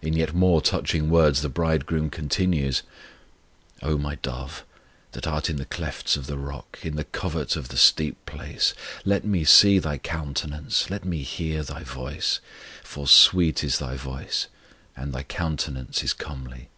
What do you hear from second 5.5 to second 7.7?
in the clefts of the rock, in the covert of